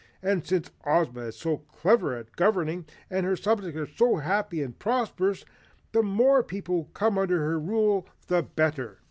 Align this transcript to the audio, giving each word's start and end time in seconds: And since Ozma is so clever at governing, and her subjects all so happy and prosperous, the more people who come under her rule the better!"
And 0.23 0.43
since 0.47 0.71
Ozma 0.83 1.25
is 1.25 1.35
so 1.35 1.57
clever 1.57 2.15
at 2.17 2.35
governing, 2.35 2.87
and 3.11 3.23
her 3.23 3.35
subjects 3.35 4.01
all 4.01 4.15
so 4.15 4.15
happy 4.23 4.63
and 4.63 4.79
prosperous, 4.79 5.45
the 5.91 6.01
more 6.01 6.41
people 6.41 6.85
who 6.85 6.89
come 6.95 7.19
under 7.19 7.37
her 7.37 7.59
rule 7.59 8.07
the 8.25 8.41
better!" 8.41 8.97